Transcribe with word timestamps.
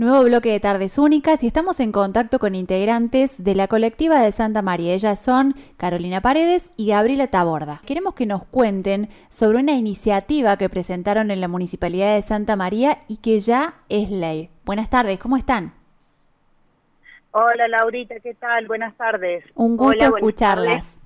Nuevo 0.00 0.24
bloque 0.24 0.50
de 0.50 0.60
tardes 0.60 0.96
únicas 0.96 1.42
y 1.42 1.46
estamos 1.46 1.78
en 1.78 1.92
contacto 1.92 2.38
con 2.38 2.54
integrantes 2.54 3.44
de 3.44 3.54
la 3.54 3.68
colectiva 3.68 4.22
de 4.22 4.32
Santa 4.32 4.62
María. 4.62 4.94
Ellas 4.94 5.18
son 5.18 5.54
Carolina 5.76 6.22
Paredes 6.22 6.70
y 6.78 6.86
Gabriela 6.88 7.26
Taborda. 7.26 7.82
Queremos 7.84 8.14
que 8.14 8.24
nos 8.24 8.46
cuenten 8.46 9.10
sobre 9.28 9.58
una 9.58 9.72
iniciativa 9.72 10.56
que 10.56 10.70
presentaron 10.70 11.30
en 11.30 11.42
la 11.42 11.48
Municipalidad 11.48 12.14
de 12.14 12.22
Santa 12.22 12.56
María 12.56 13.00
y 13.08 13.18
que 13.18 13.40
ya 13.40 13.74
es 13.90 14.08
ley. 14.08 14.48
Buenas 14.64 14.88
tardes, 14.88 15.18
¿cómo 15.18 15.36
están? 15.36 15.74
Hola 17.32 17.68
Laurita, 17.68 18.14
¿qué 18.20 18.32
tal? 18.32 18.68
Buenas 18.68 18.96
tardes. 18.96 19.44
Un 19.54 19.76
gusto 19.76 20.16
escucharlas. 20.16 20.98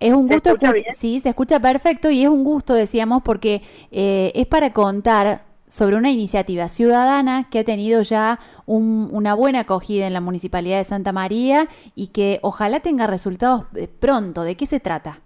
Es 0.00 0.12
un 0.12 0.26
gusto, 0.26 0.56
sí, 0.96 1.20
se 1.20 1.28
escucha 1.28 1.60
perfecto 1.60 2.10
y 2.10 2.24
es 2.24 2.28
un 2.28 2.42
gusto, 2.42 2.74
decíamos, 2.74 3.22
porque 3.22 3.62
eh, 3.92 4.32
es 4.34 4.46
para 4.48 4.72
contar 4.72 5.49
sobre 5.70 5.96
una 5.96 6.10
iniciativa 6.10 6.68
ciudadana 6.68 7.48
que 7.48 7.60
ha 7.60 7.64
tenido 7.64 8.02
ya 8.02 8.38
una 8.66 9.34
buena 9.34 9.60
acogida 9.60 10.06
en 10.06 10.12
la 10.12 10.20
Municipalidad 10.20 10.78
de 10.78 10.84
Santa 10.84 11.12
María 11.12 11.68
y 11.94 12.08
que 12.08 12.40
ojalá 12.42 12.80
tenga 12.80 13.06
resultados 13.06 13.64
eh, 13.76 13.88
pronto. 13.88 14.42
¿De 14.42 14.56
qué 14.56 14.66
se 14.66 14.80
trata? 14.80 15.20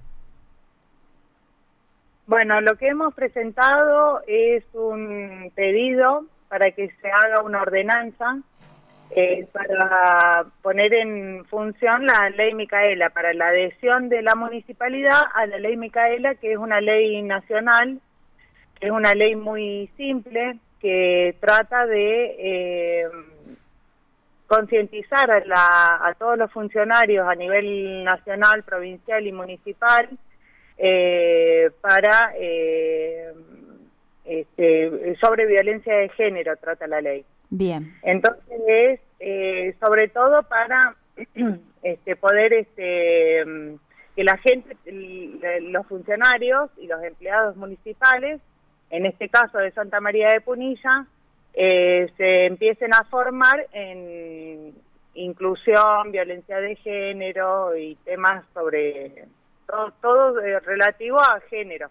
Bueno, 2.26 2.60
lo 2.60 2.76
que 2.76 2.88
hemos 2.88 3.14
presentado 3.14 4.20
es 4.26 4.64
un 4.74 5.50
pedido 5.54 6.26
para 6.48 6.70
que 6.72 6.90
se 7.00 7.10
haga 7.10 7.42
una 7.42 7.62
ordenanza 7.62 8.38
eh, 9.16 9.46
para 9.52 10.44
poner 10.62 10.92
en 10.92 11.44
función 11.46 12.06
la 12.06 12.30
ley 12.30 12.52
Micaela, 12.54 13.10
para 13.10 13.32
la 13.32 13.48
adhesión 13.48 14.08
de 14.08 14.22
la 14.22 14.34
municipalidad 14.34 15.20
a 15.34 15.46
la 15.46 15.58
ley 15.58 15.76
Micaela, 15.76 16.34
que 16.34 16.52
es 16.52 16.58
una 16.58 16.80
ley 16.80 17.22
nacional, 17.22 18.00
es 18.80 18.90
una 18.90 19.14
ley 19.14 19.36
muy 19.36 19.90
simple, 19.96 20.58
que 20.80 21.34
trata 21.40 21.86
de 21.86 22.36
eh, 22.38 23.08
concientizar 24.46 25.30
a, 25.30 26.06
a, 26.06 26.14
todos 26.14 26.36
los 26.36 26.52
funcionarios 26.52 27.26
a 27.26 27.34
nivel 27.34 28.04
nacional, 28.04 28.62
provincial 28.62 29.26
y 29.26 29.32
municipal 29.32 30.08
eh, 30.76 31.70
para 31.80 32.32
este, 34.24 35.16
sobre 35.20 35.46
violencia 35.46 35.94
de 35.94 36.08
género 36.10 36.56
trata 36.56 36.86
la 36.86 37.00
ley. 37.00 37.24
Bien. 37.50 37.94
Entonces 38.02 38.60
es 38.66 39.00
eh, 39.20 39.74
sobre 39.80 40.08
todo 40.08 40.42
para 40.42 40.96
este, 41.82 42.16
poder 42.16 42.52
este, 42.52 43.42
que 44.14 44.24
la 44.24 44.36
gente, 44.38 44.76
los 45.62 45.86
funcionarios 45.86 46.70
y 46.76 46.86
los 46.86 47.02
empleados 47.02 47.56
municipales, 47.56 48.40
en 48.94 49.06
este 49.06 49.28
caso 49.28 49.58
de 49.58 49.72
Santa 49.72 50.00
María 50.00 50.28
de 50.28 50.40
Punilla, 50.40 51.04
eh, 51.52 52.08
se 52.16 52.46
empiecen 52.46 52.94
a 52.94 53.02
formar 53.04 53.66
en 53.72 54.72
inclusión, 55.14 56.12
violencia 56.12 56.60
de 56.60 56.76
género 56.76 57.76
y 57.76 57.96
temas 58.04 58.44
sobre 58.54 59.24
todo, 59.66 59.92
todo 60.00 60.40
eh, 60.40 60.60
relativo 60.60 61.18
a 61.20 61.40
género. 61.50 61.90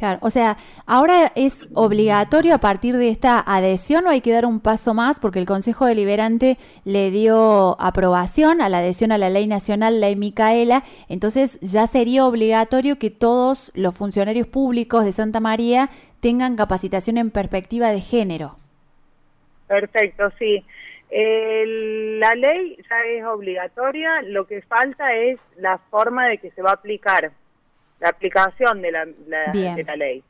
Claro, 0.00 0.18
o 0.22 0.30
sea, 0.30 0.56
ahora 0.86 1.30
es 1.34 1.68
obligatorio 1.74 2.54
a 2.54 2.58
partir 2.58 2.96
de 2.96 3.10
esta 3.10 3.38
adhesión 3.38 4.06
o 4.06 4.08
hay 4.08 4.22
que 4.22 4.32
dar 4.32 4.46
un 4.46 4.58
paso 4.58 4.94
más 4.94 5.20
porque 5.20 5.38
el 5.38 5.44
Consejo 5.44 5.84
Deliberante 5.84 6.56
le 6.86 7.10
dio 7.10 7.78
aprobación 7.78 8.62
a 8.62 8.70
la 8.70 8.78
adhesión 8.78 9.12
a 9.12 9.18
la 9.18 9.28
ley 9.28 9.46
nacional, 9.46 10.00
ley 10.00 10.16
Micaela, 10.16 10.84
entonces 11.10 11.60
ya 11.60 11.86
sería 11.86 12.24
obligatorio 12.24 12.98
que 12.98 13.10
todos 13.10 13.72
los 13.74 13.94
funcionarios 13.94 14.46
públicos 14.46 15.04
de 15.04 15.12
Santa 15.12 15.38
María 15.38 15.90
tengan 16.20 16.56
capacitación 16.56 17.18
en 17.18 17.30
perspectiva 17.30 17.88
de 17.92 18.00
género. 18.00 18.56
Perfecto, 19.68 20.32
sí. 20.38 20.64
la 21.10 22.34
ley 22.36 22.78
ya 22.88 23.04
es 23.06 23.24
obligatoria, 23.26 24.22
lo 24.22 24.46
que 24.46 24.62
falta 24.62 25.14
es 25.14 25.38
la 25.58 25.76
forma 25.90 26.26
de 26.28 26.38
que 26.38 26.50
se 26.52 26.62
va 26.62 26.70
a 26.70 26.74
aplicar 26.76 27.32
la 28.00 28.08
aplicación 28.08 28.82
de 28.82 28.92
la, 28.92 29.04
de 29.04 29.84
la 29.84 29.96
ley. 29.96 30.24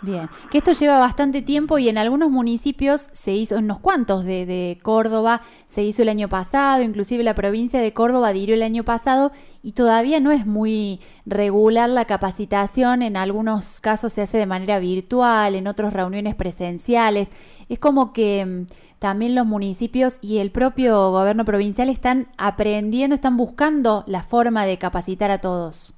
Bien, 0.00 0.28
que 0.52 0.58
esto 0.58 0.72
lleva 0.74 1.00
bastante 1.00 1.42
tiempo 1.42 1.76
y 1.78 1.88
en 1.88 1.98
algunos 1.98 2.30
municipios 2.30 3.08
se 3.12 3.32
hizo, 3.32 3.56
en 3.56 3.64
unos 3.64 3.80
cuantos 3.80 4.24
de, 4.24 4.46
de, 4.46 4.78
Córdoba 4.80 5.40
se 5.66 5.82
hizo 5.82 6.02
el 6.02 6.08
año 6.08 6.28
pasado, 6.28 6.84
inclusive 6.84 7.24
la 7.24 7.34
provincia 7.34 7.80
de 7.80 7.92
Córdoba 7.92 8.28
adhirió 8.28 8.54
el 8.54 8.62
año 8.62 8.84
pasado 8.84 9.32
y 9.60 9.72
todavía 9.72 10.20
no 10.20 10.30
es 10.30 10.46
muy 10.46 11.00
regular 11.26 11.88
la 11.88 12.04
capacitación, 12.04 13.02
en 13.02 13.16
algunos 13.16 13.80
casos 13.80 14.12
se 14.12 14.22
hace 14.22 14.38
de 14.38 14.46
manera 14.46 14.78
virtual, 14.78 15.56
en 15.56 15.66
otros 15.66 15.92
reuniones 15.92 16.36
presenciales. 16.36 17.32
Es 17.68 17.80
como 17.80 18.12
que 18.12 18.46
mm, 18.46 18.66
también 19.00 19.34
los 19.34 19.46
municipios 19.46 20.18
y 20.20 20.38
el 20.38 20.52
propio 20.52 21.10
gobierno 21.10 21.44
provincial 21.44 21.88
están 21.88 22.28
aprendiendo, 22.36 23.16
están 23.16 23.36
buscando 23.36 24.04
la 24.06 24.22
forma 24.22 24.64
de 24.64 24.78
capacitar 24.78 25.32
a 25.32 25.40
todos. 25.40 25.97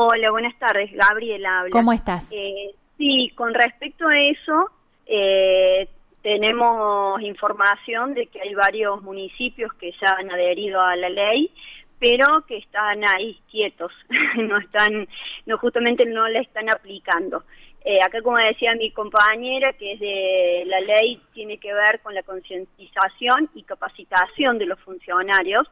Hola, 0.00 0.30
buenas 0.30 0.56
tardes. 0.60 0.92
Gabriela 0.92 1.58
habla. 1.58 1.70
¿Cómo 1.72 1.92
estás? 1.92 2.30
Eh, 2.30 2.72
sí, 2.96 3.32
con 3.34 3.52
respecto 3.52 4.06
a 4.06 4.16
eso, 4.16 4.70
eh, 5.06 5.88
tenemos 6.22 7.20
información 7.20 8.14
de 8.14 8.28
que 8.28 8.40
hay 8.40 8.54
varios 8.54 9.02
municipios 9.02 9.74
que 9.74 9.90
ya 10.00 10.12
han 10.16 10.30
adherido 10.30 10.80
a 10.80 10.94
la 10.94 11.08
ley, 11.08 11.50
pero 11.98 12.46
que 12.46 12.58
están 12.58 13.02
ahí 13.08 13.40
quietos, 13.50 13.90
no 14.36 14.58
están, 14.58 15.08
no 15.46 15.58
justamente 15.58 16.06
no 16.06 16.28
la 16.28 16.42
están 16.42 16.70
aplicando. 16.70 17.42
Eh, 17.84 17.98
acá, 18.00 18.22
como 18.22 18.36
decía 18.36 18.76
mi 18.76 18.92
compañera, 18.92 19.72
que 19.72 19.94
es 19.94 19.98
de 19.98 20.62
la 20.66 20.78
ley 20.78 21.20
tiene 21.34 21.58
que 21.58 21.74
ver 21.74 21.98
con 22.02 22.14
la 22.14 22.22
concientización 22.22 23.50
y 23.52 23.64
capacitación 23.64 24.58
de 24.58 24.66
los 24.66 24.78
funcionarios. 24.78 25.64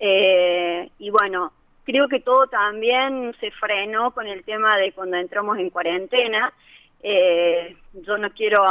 y 0.00 1.10
bueno, 1.10 1.52
Creo 1.86 2.08
que 2.08 2.18
todo 2.18 2.48
también 2.48 3.32
se 3.38 3.52
frenó 3.52 4.10
con 4.10 4.26
el 4.26 4.42
tema 4.42 4.76
de 4.76 4.90
cuando 4.90 5.18
entramos 5.18 5.56
en 5.56 5.70
cuarentena. 5.70 6.52
Eh, 7.00 7.76
yo 7.92 8.18
no 8.18 8.28
quiero 8.30 8.64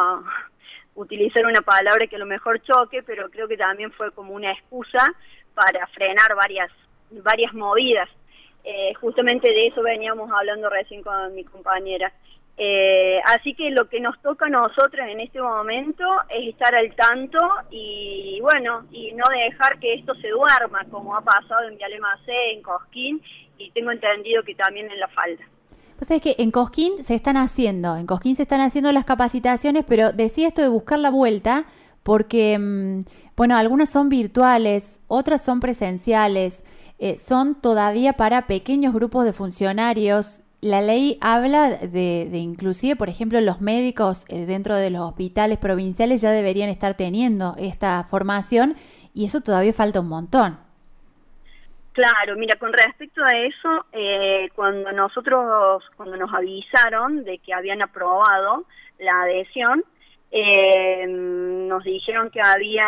utilizar 0.96 1.46
una 1.46 1.62
palabra 1.62 2.08
que 2.08 2.18
a 2.18 2.20
lo 2.20 2.26
mejor 2.26 2.62
choque, 2.62 3.04
pero 3.04 3.30
creo 3.30 3.48
que 3.48 3.56
también 3.56 3.94
fue 3.94 4.12
como 4.12 4.34
una 4.34 4.52
excusa 4.52 5.00
para 5.54 5.88
frenar 5.88 6.36
varias, 6.36 6.70
varias 7.10 7.54
movidas. 7.54 8.10
Eh, 8.66 8.94
justamente 8.96 9.50
de 9.50 9.68
eso 9.68 9.82
veníamos 9.82 10.30
hablando 10.30 10.70
recién 10.70 11.02
con 11.02 11.34
mi 11.34 11.46
compañera. 11.46 12.12
Eh, 12.58 13.20
así 13.26 13.54
que 13.54 13.70
lo 13.72 13.90
que 13.90 14.00
nos 14.00 14.20
toca 14.22 14.46
a 14.46 14.50
nosotros 14.50 15.06
en 15.10 15.20
este 15.20 15.42
momento 15.42 16.06
es 16.30 16.50
estar 16.50 16.74
al 16.74 16.96
tanto 16.96 17.38
y 17.70 18.40
bueno, 18.42 18.86
y 18.92 19.12
no 19.12 19.26
dejar 19.30 19.78
que 19.80 19.96
esto 19.96 20.16
se 20.16 20.30
duerma 20.30 20.86
como 20.90 21.18
ha 21.18 21.22
pasado 21.22 21.68
en 21.68 21.78
Vialemacé, 21.78 22.54
en 22.54 22.62
Cosquín 22.62 23.22
y 23.58 23.72
tengo 23.72 23.92
entendido 23.92 24.42
que 24.44 24.56
también 24.56 24.90
en 24.90 25.00
La 25.00 25.10
Falda. 25.10 25.44
Pues 25.98 26.12
es 26.12 26.22
que 26.22 26.36
en 26.40 26.52
Cosquín 26.52 27.04
se 27.04 27.16
están 27.16 27.36
haciendo, 27.36 27.98
en 27.98 28.06
Cosquín 28.06 28.38
se 28.38 28.44
están 28.44 28.62
haciendo 28.62 28.92
las 28.94 29.06
capacitaciones, 29.06 29.84
pero 29.86 30.14
decía 30.14 30.48
esto 30.48 30.62
de 30.62 30.70
buscar 30.70 31.00
la 31.00 31.10
vuelta 31.10 31.66
porque, 32.04 32.58
mm, 32.60 33.02
bueno, 33.36 33.58
algunas 33.58 33.90
son 33.90 34.08
virtuales, 34.10 35.02
otras 35.08 35.44
son 35.44 35.60
presenciales, 35.60 36.64
eh, 37.00 37.18
son 37.18 37.60
todavía 37.60 38.14
para 38.14 38.48
pequeños 38.48 38.94
grupos 38.94 39.26
de 39.26 39.34
funcionarios 39.34 40.42
la 40.62 40.82
ley 40.82 41.18
habla 41.22 41.70
de, 41.70 42.30
inclusive, 42.34 42.96
por 42.96 43.10
ejemplo, 43.10 43.40
los 43.42 43.62
médicos 43.62 44.26
eh, 44.30 44.46
dentro 44.46 44.76
de 44.76 44.90
los 44.90 45.02
hospitales 45.02 45.58
provinciales 45.58 46.22
ya 46.22 46.32
deberían 46.32 46.70
estar 46.70 46.96
teniendo 46.96 47.54
esta 47.58 48.04
formación 48.04 48.76
y 49.14 49.26
eso 49.26 49.42
todavía 49.42 49.74
falta 49.74 50.00
un 50.00 50.10
montón. 50.10 50.58
Claro, 51.94 52.36
mira, 52.36 52.58
con 52.60 52.74
respecto 52.74 53.24
a 53.24 53.32
eso, 53.32 53.86
eh, 53.94 54.50
cuando 54.54 54.92
nosotros, 54.92 55.84
cuando 55.96 56.18
nos 56.18 56.34
avisaron 56.34 57.24
de 57.24 57.38
que 57.38 57.54
habían 57.54 57.82
aprobado 57.82 58.66
la 59.00 59.22
adhesión, 59.22 59.84
eh, 60.38 61.08
nos 61.08 61.82
dijeron 61.86 62.30
que 62.30 62.42
había 62.44 62.86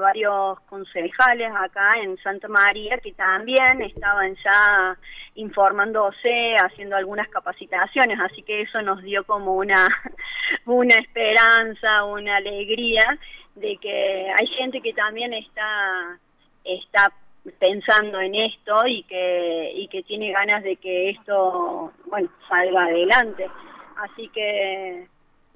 varios 0.00 0.58
concejales 0.62 1.48
acá 1.54 1.92
en 2.02 2.18
Santa 2.18 2.48
María 2.48 2.98
que 2.98 3.12
también 3.12 3.82
estaban 3.82 4.34
ya 4.44 4.98
informándose, 5.36 6.56
haciendo 6.56 6.96
algunas 6.96 7.28
capacitaciones, 7.28 8.18
así 8.18 8.42
que 8.42 8.62
eso 8.62 8.82
nos 8.82 9.00
dio 9.04 9.22
como 9.22 9.54
una, 9.54 9.86
una 10.66 10.94
esperanza, 10.94 12.04
una 12.04 12.38
alegría 12.38 13.16
de 13.54 13.76
que 13.76 14.32
hay 14.36 14.46
gente 14.48 14.80
que 14.80 14.92
también 14.92 15.32
está, 15.34 16.18
está 16.64 17.12
pensando 17.60 18.20
en 18.20 18.34
esto 18.34 18.74
y 18.88 19.04
que, 19.04 19.70
y 19.72 19.86
que 19.86 20.02
tiene 20.02 20.32
ganas 20.32 20.64
de 20.64 20.74
que 20.74 21.10
esto, 21.10 21.92
bueno, 22.06 22.28
salga 22.48 22.86
adelante. 22.86 23.48
Así 23.98 24.26
que 24.30 25.06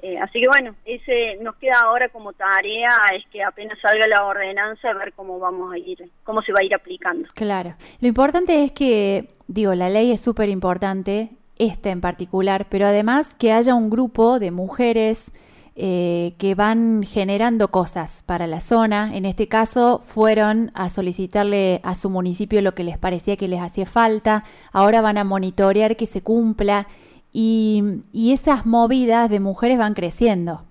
eh, 0.00 0.18
así 0.18 0.40
que 0.40 0.48
bueno, 0.48 0.74
ese 0.84 1.36
nos 1.42 1.54
queda 1.56 1.80
ahora 1.84 2.08
como 2.08 2.32
tarea 2.32 2.90
es 3.16 3.24
que 3.30 3.42
apenas 3.42 3.78
salga 3.80 4.06
la 4.08 4.24
ordenanza 4.24 4.92
ver 4.94 5.12
cómo 5.12 5.38
vamos 5.38 5.72
a 5.72 5.78
ir, 5.78 6.10
cómo 6.24 6.42
se 6.42 6.52
va 6.52 6.58
a 6.60 6.64
ir 6.64 6.74
aplicando. 6.74 7.28
Claro. 7.34 7.74
Lo 8.00 8.08
importante 8.08 8.64
es 8.64 8.72
que, 8.72 9.28
digo, 9.46 9.74
la 9.74 9.88
ley 9.88 10.10
es 10.10 10.20
súper 10.20 10.48
importante 10.48 11.30
esta 11.58 11.90
en 11.90 12.00
particular, 12.00 12.66
pero 12.68 12.86
además 12.86 13.36
que 13.36 13.52
haya 13.52 13.74
un 13.74 13.90
grupo 13.90 14.40
de 14.40 14.50
mujeres 14.50 15.30
eh, 15.74 16.34
que 16.36 16.54
van 16.54 17.02
generando 17.02 17.68
cosas 17.68 18.22
para 18.26 18.46
la 18.46 18.60
zona. 18.60 19.16
En 19.16 19.24
este 19.24 19.48
caso 19.48 20.00
fueron 20.02 20.70
a 20.74 20.90
solicitarle 20.90 21.80
a 21.82 21.94
su 21.94 22.10
municipio 22.10 22.60
lo 22.60 22.74
que 22.74 22.84
les 22.84 22.98
parecía 22.98 23.38
que 23.38 23.48
les 23.48 23.60
hacía 23.60 23.86
falta. 23.86 24.44
Ahora 24.72 25.00
van 25.00 25.16
a 25.16 25.24
monitorear 25.24 25.96
que 25.96 26.06
se 26.06 26.22
cumpla 26.22 26.88
y, 27.32 28.32
esas 28.32 28.66
movidas 28.66 29.30
de 29.30 29.40
mujeres 29.40 29.78
van 29.78 29.94
creciendo. 29.94 30.62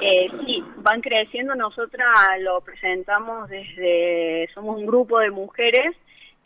Eh, 0.00 0.28
sí, 0.44 0.62
van 0.78 1.00
creciendo. 1.00 1.54
Nosotras 1.54 2.06
lo 2.40 2.60
presentamos 2.60 3.48
desde, 3.48 4.48
somos 4.54 4.78
un 4.78 4.86
grupo 4.86 5.18
de 5.18 5.30
mujeres. 5.30 5.96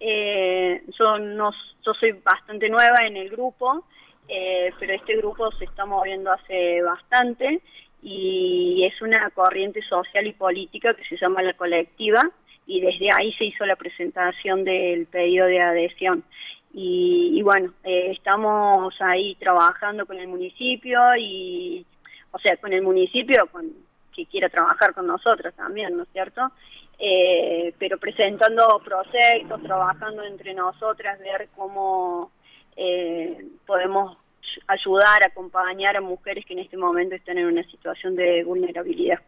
Eh, 0.00 0.82
son, 0.96 1.36
nos, 1.36 1.54
yo 1.84 1.92
soy 1.94 2.12
bastante 2.12 2.69
nueva 2.69 3.06
en 3.06 3.16
el 3.16 3.30
grupo 3.30 3.84
eh, 4.28 4.72
pero 4.78 4.92
este 4.92 5.16
grupo 5.16 5.50
se 5.52 5.64
está 5.64 5.86
moviendo 5.86 6.31
hace 6.31 6.82
bastante 6.82 7.62
y 8.02 8.84
es 8.84 9.00
una 9.00 9.31
corriente 9.31 9.81
social 9.82 10.26
y 10.26 10.32
política 10.34 10.94
que 10.94 11.04
se 11.04 11.16
llama 11.16 11.42
la 11.42 11.54
colectiva 11.54 12.22
y 12.66 12.82
desde 12.82 13.08
ahí 13.10 13.32
se 13.32 13.46
hizo 13.46 13.64
la 13.64 13.76
presentación 13.76 14.64
del 14.64 15.06
pedido 15.06 15.46
de 15.46 15.60
adhesión. 15.60 16.24
Y, 16.73 17.41
bueno, 17.43 17.73
eh, 17.82 18.12
estamos 18.12 18.94
ahí 19.00 19.35
trabajando 19.37 20.06
con 20.06 20.19
el 20.19 20.29
municipio 20.29 21.00
y, 21.17 21.85
o 22.31 22.38
sea, 22.38 22.56
con 22.59 22.73
el 22.73 22.82
municipio 22.82 23.47
con, 23.50 23.73
que 24.15 24.26
quiera 24.26 24.49
trabajar 24.49 24.94
con 24.94 25.06
nosotros 25.06 25.55
también, 25.55 25.97
¿no 25.97 26.03
es 26.03 26.09
cierto? 26.12 26.53
Eh, 26.99 27.73
pero 27.79 27.99
presentando 27.99 28.81
proyectos, 28.85 29.62
trabajando 29.62 30.25
entre 30.25 30.53
nosotras, 30.55 31.19
ver 31.20 31.49
cómo 31.56 32.32
eh, 32.76 33.47
podemos 33.67 34.19
ayudar, 34.67 35.23
acompañar 35.25 35.97
a 35.97 36.00
mujeres 36.00 36.44
que 36.44 36.55
en 36.55 36.61
este 36.61 36.76
momento 36.76 37.15
están 37.15 37.38
en 37.38 37.47
una 37.47 37.62
situación 37.70 38.17
de 38.17 38.44
vulnerabilidad. 38.44 39.20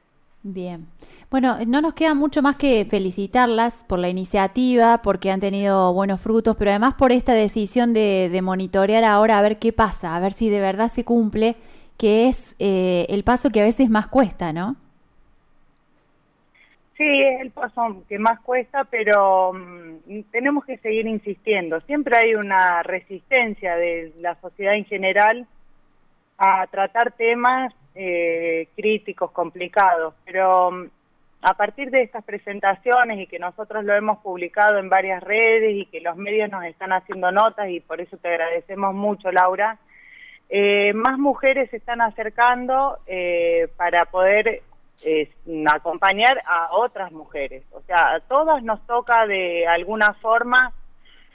Bien. 0.43 0.87
Bueno, 1.31 1.59
no 1.67 1.83
nos 1.83 1.93
queda 1.93 2.15
mucho 2.15 2.41
más 2.41 2.57
que 2.57 2.87
felicitarlas 2.87 3.85
por 3.85 3.99
la 3.99 4.09
iniciativa, 4.09 5.03
porque 5.03 5.31
han 5.31 5.39
tenido 5.39 5.93
buenos 5.93 6.23
frutos, 6.23 6.57
pero 6.57 6.71
además 6.71 6.95
por 6.95 7.13
esta 7.13 7.35
decisión 7.35 7.93
de, 7.93 8.41
monitorear 8.43 9.05
ahora 9.05 9.39
a 9.39 9.43
ver 9.43 9.59
qué 9.59 9.75
pasa, 9.75 10.17
a 10.17 10.21
ver 10.21 10.33
si 10.33 10.49
de 10.49 10.61
verdad 10.61 10.89
se 10.89 11.05
cumple, 11.05 11.57
que 11.99 12.29
es 12.29 12.57
eh, 12.59 13.05
el 13.11 13.23
paso 13.23 13.51
que 13.51 13.61
a 13.61 13.65
veces 13.65 13.91
más 13.91 14.09
cuesta, 14.09 14.55
¿no? 14.55 14.77
Sí, 16.97 17.23
es 17.23 17.43
el 17.43 17.51
paso 17.51 18.03
que 18.09 18.19
más 18.19 18.41
cuesta, 18.41 18.85
pero 18.85 19.53
mm, 19.53 20.23
tenemos 20.31 20.65
que 20.65 20.79
seguir 20.79 21.07
insistiendo. 21.07 21.81
Siempre 21.83 22.17
hay 22.17 22.35
una 22.35 22.83
resistencia 22.83 23.77
de 23.77 24.15
la 24.21 24.35
sociedad 24.41 24.75
en 24.75 24.87
general 24.87 25.47
a 26.39 26.67
tratar 26.69 27.13
temas 27.13 27.75
eh, 27.95 28.69
críticos, 28.77 29.31
complicados, 29.33 30.15
pero 30.25 30.71
mm, 30.71 30.87
a 31.43 31.55
partir 31.55 31.91
de 31.91 32.03
estas 32.03 32.25
presentaciones 32.25 33.19
y 33.19 33.27
que 33.27 33.39
nosotros 33.39 33.85
lo 33.85 33.95
hemos 33.95 34.19
publicado 34.19 34.79
en 34.79 34.89
varias 34.89 35.23
redes 35.23 35.75
y 35.75 35.87
que 35.87 36.01
los 36.01 36.17
medios 36.17 36.51
nos 36.51 36.65
están 36.65 36.93
haciendo 36.93 37.33
notas 37.33 37.69
y 37.71 37.81
por 37.81 38.01
eso 38.01 38.17
te 38.19 38.29
agradecemos 38.29 38.95
mucho, 38.95 39.33
Laura, 39.33 39.79
eh, 40.49 40.93
más 40.95 41.19
mujeres 41.19 41.71
se 41.71 41.79
están 41.79 42.01
acercando 42.01 42.99
eh, 43.07 43.69
para 43.77 44.05
poder 44.07 44.63
acompañar 45.73 46.43
a 46.47 46.73
otras 46.73 47.11
mujeres. 47.11 47.65
O 47.73 47.81
sea, 47.83 48.17
a 48.17 48.21
todas 48.21 48.63
nos 48.63 48.87
toca 48.87 49.27
de 49.27 49.67
alguna 49.67 50.13
forma 50.15 50.75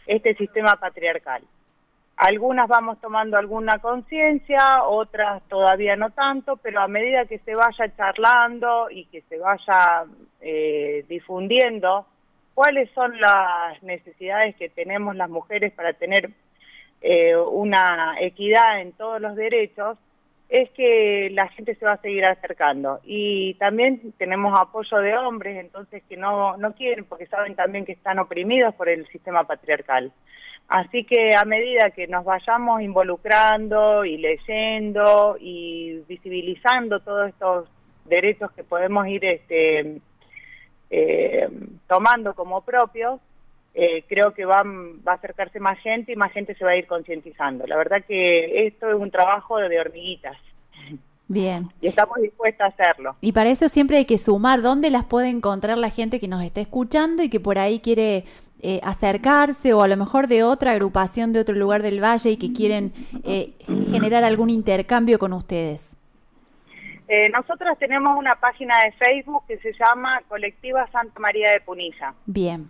este 0.06 0.36
sistema 0.36 0.76
patriarcal. 0.76 1.42
Algunas 2.18 2.70
vamos 2.70 3.00
tomando 3.02 3.38
alguna 3.38 3.80
conciencia, 3.80 4.84
otras 4.84 5.44
todavía 5.50 5.98
no 5.98 6.12
tanto, 6.12 6.56
pero 6.56 6.80
a 6.80 6.88
medida 6.88 7.26
que 7.26 7.40
se 7.40 7.54
vaya 7.54 7.94
charlando 7.98 8.90
y 8.90 9.06
que 9.06 9.22
se 9.24 9.38
vaya 9.38 10.06
eh, 10.40 11.04
difundiendo 11.10 12.06
cuáles 12.54 12.90
son 12.92 13.20
las 13.20 13.84
necesidades 13.84 14.56
que 14.56 14.70
tenemos 14.70 15.14
las 15.18 15.30
mujeres 15.30 15.74
para 15.74 15.92
tener 15.92 16.30
eh, 17.02 17.36
una 17.36 18.16
equidad 18.22 18.80
en 18.80 18.94
todos 18.94 19.20
los 19.20 19.36
derechos, 19.36 19.98
es 20.48 20.70
que 20.72 21.30
la 21.32 21.50
gente 21.50 21.76
se 21.76 21.86
va 21.86 21.94
a 21.94 22.02
seguir 22.02 22.26
acercando. 22.26 23.02
Y 23.04 23.56
también 23.56 24.14
tenemos 24.18 24.58
apoyo 24.58 24.98
de 25.00 25.18
hombres, 25.18 25.58
entonces 25.58 26.02
que 26.08 26.16
no, 26.16 26.56
no 26.56 26.74
quieren, 26.76 27.04
porque 27.06 27.26
saben 27.26 27.56
también 27.56 27.86
que 27.86 27.92
están 27.92 28.20
oprimidos 28.20 28.74
por 28.76 28.88
el 28.88 29.06
sistema 29.08 29.44
patriarcal. 29.44 30.14
Así 30.68 31.04
que 31.04 31.36
a 31.36 31.46
medida 31.46 31.92
que 31.92 32.08
nos 32.08 32.26
vayamos 32.26 32.82
involucrando 32.82 34.04
y 34.04 34.18
leyendo 34.18 35.38
y 35.40 36.00
visibilizando 36.08 37.00
todos 37.02 37.30
estos 37.30 37.70
derechos 38.06 38.52
que 38.52 38.64
podemos 38.64 39.08
ir 39.08 39.24
este, 39.26 40.02
eh, 40.90 41.50
tomando 41.88 42.34
como 42.34 42.62
propios, 42.62 43.22
eh, 43.76 44.04
creo 44.08 44.34
que 44.34 44.46
va, 44.46 44.64
va 45.08 45.12
a 45.12 45.16
acercarse 45.16 45.60
más 45.60 45.78
gente 45.80 46.14
y 46.14 46.16
más 46.16 46.32
gente 46.32 46.56
se 46.56 46.66
va 46.66 46.72
a 46.72 46.78
ir 46.78 46.88
concientizando. 46.88 47.68
La 47.68 47.78
verdad 47.78 48.04
que 48.08 48.66
esto 48.68 48.90
es 48.90 48.96
un 48.96 49.12
trabajo 49.12 49.58
de 49.58 49.80
hormiguitas. 49.80 50.38
Bien. 51.28 51.70
Y 51.82 51.88
estamos 51.88 52.18
dispuestos 52.22 52.62
a 52.62 52.68
hacerlo. 52.68 53.16
Y 53.20 53.32
para 53.32 53.50
eso 53.50 53.68
siempre 53.68 53.98
hay 53.98 54.06
que 54.06 54.18
sumar 54.18 54.62
dónde 54.62 54.92
las 54.92 55.06
puede 55.06 55.30
encontrar 55.30 55.78
la 55.78 55.90
gente 55.90 56.20
que 56.20 56.28
nos 56.28 56.44
está 56.44 56.62
escuchando 56.62 57.24
y 57.24 57.30
que 57.30 57.40
por 57.40 57.58
ahí 57.58 57.80
quiere 57.80 58.26
eh, 58.68 58.82
acercarse 58.84 59.76
o 59.76 59.84
a 59.84 59.88
lo 59.88 59.96
mejor 59.96 60.26
de 60.26 60.44
otra 60.44 60.72
agrupación 60.72 61.34
de 61.34 61.40
otro 61.40 61.54
lugar 61.54 61.84
del 61.84 62.04
valle 62.04 62.32
y 62.32 62.38
que 62.38 62.52
quieren 62.52 62.94
eh, 63.24 63.54
generar 63.92 64.24
algún 64.24 64.50
intercambio 64.50 65.20
con 65.20 65.34
ustedes. 65.34 65.96
Eh, 67.08 67.30
nosotros 67.30 67.78
tenemos 67.78 68.18
una 68.18 68.34
página 68.38 68.76
de 68.84 68.92
Facebook 68.94 69.44
que 69.48 69.60
se 69.60 69.72
llama 69.74 70.20
Colectiva 70.28 70.90
Santa 70.92 71.20
María 71.20 71.52
de 71.52 71.60
Punilla. 71.60 72.16
Bien. 72.26 72.68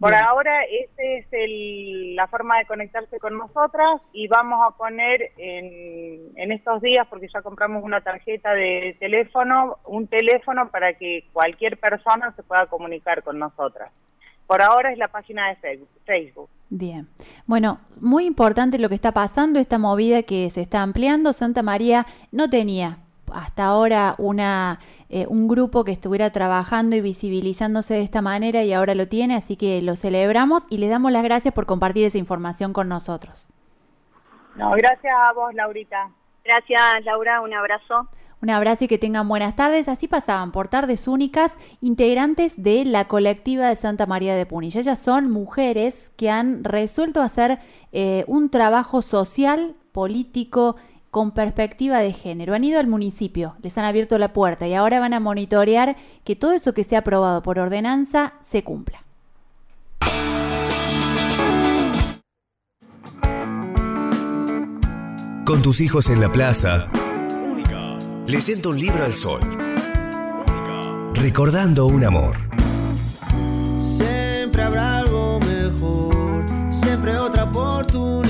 Por 0.00 0.12
ahora, 0.12 0.64
esa 0.64 1.02
es 1.02 1.26
el, 1.30 2.16
la 2.16 2.26
forma 2.26 2.58
de 2.58 2.66
conectarse 2.66 3.20
con 3.20 3.38
nosotras 3.38 4.02
y 4.12 4.26
vamos 4.26 4.58
a 4.66 4.76
poner 4.76 5.30
en, 5.38 6.32
en, 6.34 6.50
estos 6.50 6.82
días, 6.82 7.06
porque 7.08 7.28
ya 7.32 7.42
compramos 7.42 7.84
una 7.84 8.00
tarjeta 8.00 8.54
de 8.54 8.96
teléfono, 8.98 9.78
un 9.84 10.08
teléfono 10.08 10.68
para 10.72 10.94
que 10.94 11.26
cualquier 11.32 11.78
persona 11.78 12.32
se 12.34 12.42
pueda 12.42 12.66
comunicar 12.66 13.22
con 13.22 13.38
nosotras. 13.38 13.92
Por 14.46 14.62
ahora 14.62 14.92
es 14.92 14.98
la 14.98 15.08
página 15.08 15.48
de 15.48 15.56
Facebook. 16.04 16.48
Bien. 16.68 17.08
Bueno, 17.46 17.80
muy 18.00 18.24
importante 18.26 18.78
lo 18.78 18.88
que 18.88 18.94
está 18.94 19.12
pasando, 19.12 19.58
esta 19.58 19.78
movida 19.78 20.22
que 20.22 20.50
se 20.50 20.60
está 20.60 20.82
ampliando. 20.82 21.32
Santa 21.32 21.62
María 21.62 22.06
no 22.32 22.50
tenía 22.50 22.98
hasta 23.32 23.64
ahora 23.64 24.14
una, 24.18 24.78
eh, 25.08 25.26
un 25.28 25.48
grupo 25.48 25.84
que 25.84 25.92
estuviera 25.92 26.30
trabajando 26.30 26.96
y 26.96 27.00
visibilizándose 27.00 27.94
de 27.94 28.02
esta 28.02 28.22
manera 28.22 28.62
y 28.62 28.72
ahora 28.72 28.94
lo 28.94 29.08
tiene, 29.08 29.34
así 29.34 29.56
que 29.56 29.82
lo 29.82 29.96
celebramos 29.96 30.66
y 30.70 30.78
le 30.78 30.88
damos 30.88 31.12
las 31.12 31.24
gracias 31.24 31.52
por 31.52 31.66
compartir 31.66 32.04
esa 32.04 32.18
información 32.18 32.72
con 32.72 32.88
nosotros. 32.88 33.50
No, 34.54 34.70
gracias 34.72 35.14
a 35.24 35.32
vos, 35.32 35.52
Laurita. 35.54 36.08
Gracias, 36.44 37.04
Laura, 37.04 37.40
un 37.40 37.52
abrazo. 37.52 38.08
Un 38.42 38.50
abrazo 38.50 38.84
y 38.84 38.88
que 38.88 38.98
tengan 38.98 39.28
buenas 39.28 39.56
tardes. 39.56 39.88
Así 39.88 40.08
pasaban 40.08 40.52
por 40.52 40.68
tardes 40.68 41.08
únicas 41.08 41.52
integrantes 41.80 42.62
de 42.62 42.84
la 42.84 43.08
colectiva 43.08 43.68
de 43.68 43.76
Santa 43.76 44.06
María 44.06 44.34
de 44.34 44.46
Punilla. 44.46 44.80
Ellas 44.80 44.98
son 44.98 45.30
mujeres 45.30 46.12
que 46.16 46.30
han 46.30 46.62
resuelto 46.62 47.22
hacer 47.22 47.58
eh, 47.92 48.24
un 48.26 48.50
trabajo 48.50 49.00
social, 49.00 49.74
político, 49.92 50.76
con 51.10 51.30
perspectiva 51.30 52.00
de 52.00 52.12
género. 52.12 52.52
Han 52.54 52.64
ido 52.64 52.78
al 52.78 52.88
municipio, 52.88 53.56
les 53.62 53.78
han 53.78 53.86
abierto 53.86 54.18
la 54.18 54.34
puerta 54.34 54.68
y 54.68 54.74
ahora 54.74 55.00
van 55.00 55.14
a 55.14 55.20
monitorear 55.20 55.96
que 56.24 56.36
todo 56.36 56.52
eso 56.52 56.74
que 56.74 56.84
se 56.84 56.94
ha 56.94 56.98
aprobado 56.98 57.42
por 57.42 57.58
ordenanza 57.58 58.34
se 58.42 58.62
cumpla. 58.62 59.02
Con 65.46 65.62
tus 65.62 65.80
hijos 65.80 66.10
en 66.10 66.20
la 66.20 66.30
plaza, 66.30 66.90
leyendo 68.26 68.70
un 68.70 68.78
libro 68.78 69.04
al 69.04 69.12
sol, 69.12 69.40
recordando 71.14 71.86
un 71.86 72.04
amor. 72.04 72.36
Siempre 73.96 74.62
habrá 74.62 74.98
algo 74.98 75.38
mejor, 75.40 76.44
siempre 76.82 77.16
otra 77.18 77.44
oportunidad 77.44 78.25